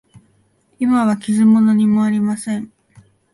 [0.79, 2.73] 今は傷も何もありません。